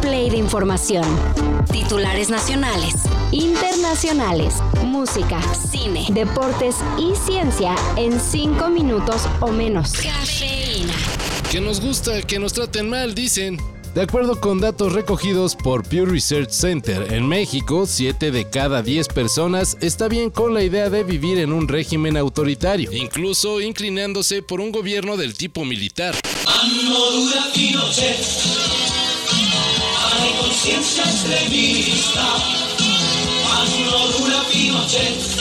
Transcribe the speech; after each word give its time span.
play 0.00 0.30
de 0.30 0.36
información. 0.36 1.04
Titulares 1.70 2.30
nacionales, 2.30 2.94
internacionales, 3.32 4.54
música, 4.84 5.40
cine, 5.54 6.06
deportes 6.10 6.76
y 6.98 7.14
ciencia 7.14 7.74
en 7.96 8.20
cinco 8.20 8.68
minutos 8.68 9.26
o 9.40 9.48
menos. 9.48 9.92
Cafeína. 9.92 10.94
Que 11.50 11.60
nos 11.60 11.80
gusta 11.80 12.22
que 12.22 12.38
nos 12.38 12.52
traten 12.52 12.88
mal, 12.88 13.14
dicen. 13.14 13.58
De 13.94 14.02
acuerdo 14.02 14.38
con 14.38 14.60
datos 14.60 14.92
recogidos 14.92 15.56
por 15.56 15.82
Pew 15.82 16.04
Research 16.06 16.50
Center, 16.50 17.12
en 17.12 17.26
México, 17.26 17.86
7 17.86 18.30
de 18.30 18.48
cada 18.48 18.82
10 18.82 19.08
personas 19.08 19.76
está 19.80 20.08
bien 20.08 20.30
con 20.30 20.54
la 20.54 20.62
idea 20.62 20.90
de 20.90 21.02
vivir 21.02 21.38
en 21.38 21.52
un 21.52 21.66
régimen 21.66 22.16
autoritario, 22.16 22.92
incluso 22.92 23.60
inclinándose 23.60 24.42
por 24.42 24.60
un 24.60 24.70
gobierno 24.70 25.16
del 25.16 25.34
tipo 25.34 25.64
militar. 25.64 26.14
ciencia 30.68 31.04
extremista, 31.04 32.26
más 33.42 33.70
uno 33.78 34.06
dura 34.18 34.44
Pinochet. 34.52 35.37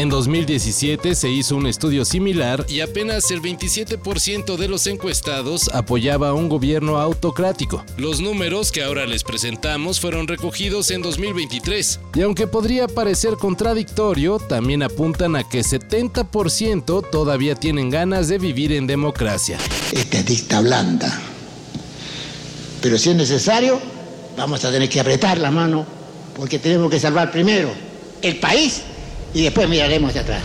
En 0.00 0.08
2017 0.08 1.14
se 1.14 1.28
hizo 1.28 1.56
un 1.56 1.66
estudio 1.66 2.06
similar 2.06 2.64
y 2.70 2.80
apenas 2.80 3.30
el 3.30 3.42
27% 3.42 4.56
de 4.56 4.66
los 4.66 4.86
encuestados 4.86 5.68
apoyaba 5.74 6.30
a 6.30 6.32
un 6.32 6.48
gobierno 6.48 6.96
autocrático. 6.96 7.84
Los 7.98 8.18
números 8.22 8.72
que 8.72 8.82
ahora 8.82 9.04
les 9.04 9.24
presentamos 9.24 10.00
fueron 10.00 10.26
recogidos 10.26 10.90
en 10.90 11.02
2023 11.02 12.00
y 12.14 12.22
aunque 12.22 12.46
podría 12.46 12.88
parecer 12.88 13.34
contradictorio, 13.34 14.38
también 14.38 14.82
apuntan 14.82 15.36
a 15.36 15.46
que 15.46 15.60
70% 15.60 17.10
todavía 17.10 17.54
tienen 17.54 17.90
ganas 17.90 18.28
de 18.28 18.38
vivir 18.38 18.72
en 18.72 18.86
democracia. 18.86 19.58
Esta 19.92 20.22
dicta 20.22 20.62
blanda. 20.62 21.20
Pero 22.80 22.96
si 22.96 23.10
es 23.10 23.16
necesario, 23.16 23.78
vamos 24.34 24.64
a 24.64 24.72
tener 24.72 24.88
que 24.88 24.98
apretar 24.98 25.36
la 25.36 25.50
mano 25.50 25.84
porque 26.34 26.58
tenemos 26.58 26.90
que 26.90 26.98
salvar 26.98 27.30
primero 27.30 27.70
el 28.22 28.38
país 28.38 28.80
y 29.34 29.42
después 29.42 29.68
miraremos 29.68 30.10
hacia 30.10 30.22
atrás. 30.22 30.42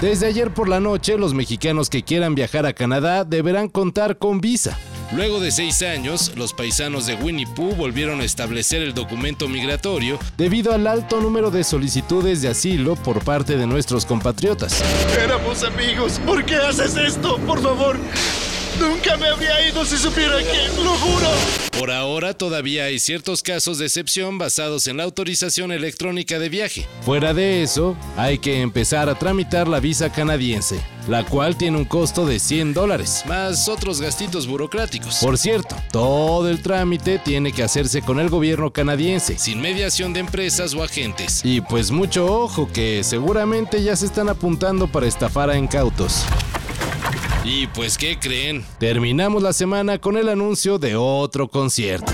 Desde 0.00 0.26
ayer 0.26 0.52
por 0.52 0.68
la 0.68 0.80
noche, 0.80 1.16
los 1.16 1.32
mexicanos 1.32 1.88
que 1.88 2.02
quieran 2.02 2.34
viajar 2.34 2.66
a 2.66 2.72
Canadá 2.72 3.24
deberán 3.24 3.68
contar 3.68 4.18
con 4.18 4.40
visa. 4.40 4.76
Luego 5.14 5.40
de 5.40 5.50
seis 5.50 5.82
años, 5.82 6.32
los 6.36 6.54
paisanos 6.54 7.06
de 7.06 7.14
Winnie 7.14 7.46
Pooh 7.46 7.74
volvieron 7.76 8.22
a 8.22 8.24
establecer 8.24 8.80
el 8.82 8.94
documento 8.94 9.46
migratorio 9.46 10.18
debido 10.38 10.72
al 10.72 10.86
alto 10.86 11.20
número 11.20 11.50
de 11.50 11.64
solicitudes 11.64 12.40
de 12.40 12.48
asilo 12.48 12.96
por 12.96 13.22
parte 13.22 13.58
de 13.58 13.66
nuestros 13.66 14.06
compatriotas. 14.06 14.82
Éramos 15.22 15.62
amigos. 15.64 16.18
¿Por 16.24 16.44
qué 16.46 16.56
haces 16.56 16.96
esto? 16.96 17.36
Por 17.46 17.60
favor. 17.60 17.98
Nunca 18.80 19.16
me 19.16 19.28
habría 19.28 19.68
ido 19.68 19.84
si 19.84 19.96
supiera 19.96 20.38
que, 20.38 20.82
lo 20.82 20.92
juro. 20.94 21.28
Por 21.78 21.90
ahora 21.90 22.34
todavía 22.34 22.84
hay 22.84 22.98
ciertos 22.98 23.42
casos 23.42 23.78
de 23.78 23.86
excepción 23.86 24.38
basados 24.38 24.86
en 24.86 24.96
la 24.98 25.04
autorización 25.04 25.72
electrónica 25.72 26.38
de 26.38 26.48
viaje. 26.48 26.86
Fuera 27.02 27.34
de 27.34 27.62
eso, 27.62 27.96
hay 28.16 28.38
que 28.38 28.60
empezar 28.60 29.08
a 29.08 29.18
tramitar 29.18 29.68
la 29.68 29.80
visa 29.80 30.12
canadiense, 30.12 30.80
la 31.08 31.24
cual 31.24 31.56
tiene 31.56 31.78
un 31.78 31.84
costo 31.84 32.26
de 32.26 32.38
100 32.38 32.74
dólares, 32.74 33.24
más 33.26 33.68
otros 33.68 34.00
gastitos 34.00 34.46
burocráticos. 34.46 35.16
Por 35.16 35.38
cierto, 35.38 35.76
todo 35.90 36.48
el 36.48 36.62
trámite 36.62 37.18
tiene 37.18 37.52
que 37.52 37.62
hacerse 37.62 38.02
con 38.02 38.20
el 38.20 38.28
gobierno 38.28 38.72
canadiense, 38.72 39.38
sin 39.38 39.60
mediación 39.60 40.12
de 40.12 40.20
empresas 40.20 40.74
o 40.74 40.82
agentes. 40.82 41.40
Y 41.44 41.60
pues 41.62 41.90
mucho 41.90 42.26
ojo 42.26 42.68
que 42.72 43.02
seguramente 43.02 43.82
ya 43.82 43.96
se 43.96 44.06
están 44.06 44.28
apuntando 44.28 44.86
para 44.86 45.06
estafar 45.06 45.50
a 45.50 45.58
incautos. 45.58 46.24
Y 47.44 47.66
pues, 47.68 47.98
¿qué 47.98 48.18
creen? 48.18 48.64
Terminamos 48.78 49.42
la 49.42 49.52
semana 49.52 49.98
con 49.98 50.16
el 50.16 50.28
anuncio 50.28 50.78
de 50.78 50.94
otro 50.96 51.48
concierto. 51.48 52.12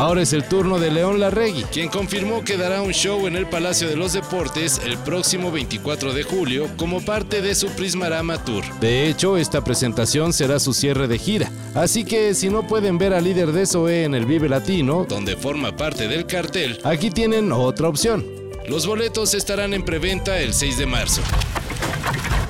Ahora 0.00 0.22
es 0.22 0.32
el 0.32 0.44
turno 0.44 0.78
de 0.78 0.90
León 0.90 1.20
Larregui, 1.20 1.64
quien 1.64 1.88
confirmó 1.88 2.42
que 2.42 2.56
dará 2.56 2.80
un 2.80 2.92
show 2.92 3.26
en 3.26 3.36
el 3.36 3.46
Palacio 3.46 3.86
de 3.86 3.96
los 3.96 4.14
Deportes 4.14 4.80
el 4.86 4.96
próximo 4.96 5.52
24 5.52 6.14
de 6.14 6.22
julio 6.22 6.70
como 6.78 7.04
parte 7.04 7.42
de 7.42 7.54
su 7.54 7.68
Prismarama 7.68 8.42
Tour. 8.42 8.64
De 8.80 9.10
hecho, 9.10 9.36
esta 9.36 9.62
presentación 9.62 10.32
será 10.32 10.58
su 10.58 10.72
cierre 10.72 11.06
de 11.06 11.18
gira, 11.18 11.52
así 11.74 12.04
que 12.04 12.32
si 12.32 12.48
no 12.48 12.66
pueden 12.66 12.96
ver 12.96 13.12
al 13.12 13.24
líder 13.24 13.52
de 13.52 13.66
SOE 13.66 14.04
en 14.04 14.14
el 14.14 14.24
Vive 14.24 14.48
Latino, 14.48 15.04
donde 15.06 15.36
forma 15.36 15.76
parte 15.76 16.08
del 16.08 16.24
cartel, 16.24 16.80
aquí 16.82 17.10
tienen 17.10 17.52
otra 17.52 17.86
opción. 17.88 18.24
Los 18.66 18.86
boletos 18.86 19.34
estarán 19.34 19.74
en 19.74 19.84
preventa 19.84 20.40
el 20.40 20.54
6 20.54 20.78
de 20.78 20.86
marzo. 20.86 21.20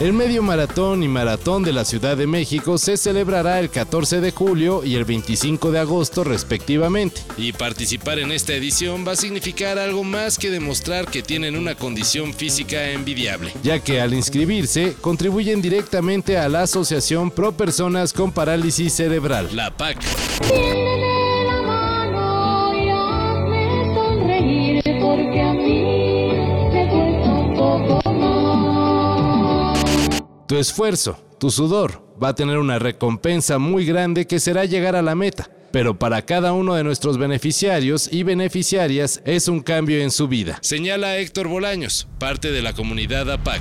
El 0.00 0.12
medio 0.12 0.42
maratón 0.42 1.04
y 1.04 1.08
maratón 1.08 1.62
de 1.62 1.72
la 1.72 1.84
Ciudad 1.84 2.16
de 2.16 2.26
México 2.26 2.78
se 2.78 2.96
celebrará 2.96 3.60
el 3.60 3.70
14 3.70 4.20
de 4.20 4.32
julio 4.32 4.84
y 4.84 4.96
el 4.96 5.04
25 5.04 5.70
de 5.70 5.78
agosto 5.78 6.24
respectivamente. 6.24 7.20
Y 7.36 7.52
participar 7.52 8.18
en 8.18 8.32
esta 8.32 8.54
edición 8.54 9.06
va 9.06 9.12
a 9.12 9.16
significar 9.16 9.78
algo 9.78 10.02
más 10.02 10.36
que 10.36 10.50
demostrar 10.50 11.06
que 11.06 11.22
tienen 11.22 11.56
una 11.56 11.76
condición 11.76 12.34
física 12.34 12.90
envidiable, 12.90 13.52
ya 13.62 13.78
que 13.78 14.00
al 14.00 14.14
inscribirse 14.14 14.96
contribuyen 15.00 15.62
directamente 15.62 16.38
a 16.38 16.48
la 16.48 16.62
Asociación 16.62 17.30
Pro 17.30 17.52
Personas 17.52 18.12
con 18.12 18.32
Parálisis 18.32 18.94
Cerebral, 18.94 19.48
la 19.54 19.70
PAC. 19.70 19.98
Tu 30.54 30.60
esfuerzo, 30.60 31.18
tu 31.40 31.50
sudor, 31.50 32.00
va 32.22 32.28
a 32.28 32.34
tener 32.36 32.58
una 32.58 32.78
recompensa 32.78 33.58
muy 33.58 33.84
grande 33.84 34.28
que 34.28 34.38
será 34.38 34.66
llegar 34.66 34.94
a 34.94 35.02
la 35.02 35.16
meta. 35.16 35.50
Pero 35.72 35.98
para 35.98 36.22
cada 36.22 36.52
uno 36.52 36.74
de 36.74 36.84
nuestros 36.84 37.18
beneficiarios 37.18 38.08
y 38.12 38.22
beneficiarias 38.22 39.20
es 39.24 39.48
un 39.48 39.62
cambio 39.62 40.00
en 40.00 40.12
su 40.12 40.28
vida, 40.28 40.58
señala 40.60 41.16
Héctor 41.16 41.48
Bolaños, 41.48 42.06
parte 42.20 42.52
de 42.52 42.62
la 42.62 42.72
comunidad 42.72 43.28
APAC. 43.32 43.60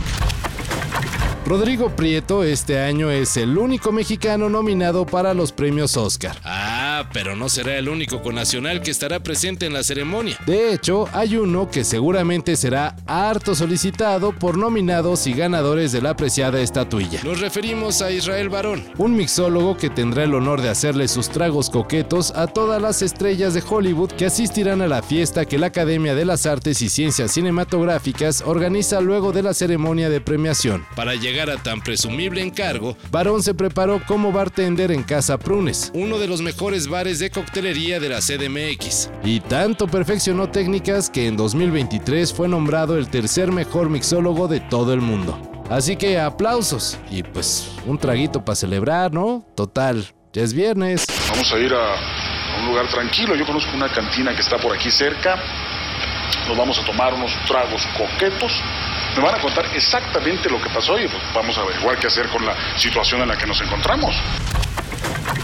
Rodrigo 1.48 1.96
Prieto 1.96 2.44
este 2.44 2.80
año 2.80 3.10
es 3.10 3.38
el 3.38 3.58
único 3.58 3.92
mexicano 3.92 4.48
nominado 4.48 5.08
para 5.08 5.34
los 5.34 5.52
premios 5.52 5.98
Oscar. 5.98 6.38
Pero 7.14 7.36
no 7.36 7.48
será 7.48 7.78
el 7.78 7.90
único 7.90 8.22
nacional 8.32 8.82
que 8.82 8.92
estará 8.92 9.22
presente 9.22 9.66
en 9.66 9.74
la 9.74 9.84
ceremonia. 9.84 10.38
De 10.46 10.74
hecho, 10.74 11.08
hay 11.14 11.38
uno 11.38 11.70
que 11.70 11.84
seguramente 11.84 12.56
será 12.56 12.96
harto 13.06 13.56
solicitado 13.56 14.32
por 14.32 14.58
nominados 14.58 15.28
y 15.28 15.34
ganadores 15.34 15.92
de 15.92 16.02
la 16.02 16.12
apreciada 16.12 16.62
estatuilla. 16.62 17.22
Nos 17.24 17.40
referimos 17.40 18.02
a 18.02 18.12
Israel 18.12 18.50
Barón, 18.50 18.84
un 18.98 19.16
mixólogo 19.16 19.78
que 19.78 19.90
tendrá 19.90 20.24
el 20.24 20.34
honor 20.34 20.62
de 20.62 20.70
hacerle 20.70 21.08
sus 21.08 21.30
tragos 21.30 21.70
coquetos 21.70 22.32
a 22.32 22.48
todas 22.48 22.82
las 22.82 23.02
estrellas 23.02 23.54
de 23.54 23.64
Hollywood 23.68 24.12
que 24.12 24.26
asistirán 24.26 24.82
a 24.82 24.88
la 24.88 25.04
fiesta 25.04 25.46
que 25.46 25.58
la 25.58 25.68
Academia 25.68 26.16
de 26.16 26.26
las 26.26 26.46
Artes 26.46 26.82
y 26.82 26.90
Ciencias 26.90 27.32
Cinematográficas 27.32 28.44
organiza 28.46 29.02
luego 29.02 29.32
de 29.32 29.44
la 29.44 29.54
ceremonia 29.54 30.10
de 30.10 30.22
premiación. 30.22 30.86
Para 30.96 31.16
llegar 31.16 31.50
a 31.50 31.62
tan 31.62 31.82
presumible 31.82 32.42
encargo, 32.42 32.98
Barón 33.12 33.44
se 33.44 33.54
preparó 33.54 34.02
como 34.06 34.32
bartender 34.32 34.92
en 34.92 35.04
Casa 35.04 35.38
Prunes, 35.38 35.92
uno 35.94 36.20
de 36.20 36.28
los 36.28 36.42
mejores 36.42 36.88
de 37.04 37.30
coctelería 37.30 38.00
de 38.00 38.08
la 38.08 38.20
CDMX. 38.20 39.10
Y 39.26 39.42
tanto 39.42 39.88
perfeccionó 39.88 40.50
técnicas 40.50 41.10
que 41.10 41.28
en 41.28 41.36
2023 41.36 42.34
fue 42.34 42.48
nombrado 42.48 42.98
el 42.98 43.10
tercer 43.10 43.52
mejor 43.52 43.90
mixólogo 43.90 44.48
de 44.48 44.62
todo 44.62 44.94
el 44.94 45.02
mundo. 45.02 45.38
Así 45.70 45.98
que 45.98 46.18
aplausos 46.18 46.98
y 47.12 47.24
pues 47.24 47.72
un 47.86 47.98
traguito 47.98 48.46
para 48.46 48.56
celebrar, 48.56 49.14
¿no? 49.14 49.46
Total, 49.54 50.06
ya 50.32 50.44
es 50.44 50.54
viernes. 50.54 51.06
Vamos 51.30 51.52
a 51.52 51.60
ir 51.60 51.74
a, 51.74 51.94
a 51.94 52.62
un 52.62 52.68
lugar 52.68 52.88
tranquilo. 52.88 53.36
Yo 53.36 53.46
conozco 53.46 53.76
una 53.76 53.92
cantina 53.92 54.34
que 54.34 54.42
está 54.42 54.58
por 54.58 54.74
aquí 54.74 54.90
cerca. 54.90 55.36
Nos 56.48 56.58
vamos 56.58 56.80
a 56.80 56.86
tomar 56.86 57.14
unos 57.14 57.32
tragos 57.46 57.86
coquetos 57.98 58.54
me 59.16 59.22
van 59.22 59.36
a 59.36 59.42
contar 59.42 59.66
exactamente 59.76 60.50
lo 60.50 60.60
que 60.60 60.70
pasó 60.70 61.00
y 61.00 61.08
pues 61.08 61.22
vamos 61.36 61.56
a 61.58 61.62
averiguar 61.62 62.00
qué 62.00 62.08
hacer 62.08 62.28
con 62.30 62.44
la 62.46 62.56
situación 62.78 63.22
en 63.22 63.28
la 63.28 63.38
que 63.38 63.46
nos 63.46 63.62
encontramos. 63.62 64.16